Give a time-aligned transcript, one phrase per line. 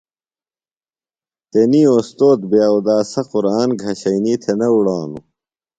[1.51, 5.23] تنی اوستوذ بے اوداسُو قُرآن گھشنیۡ تھےۡ نہ اُڑانُوۡ۔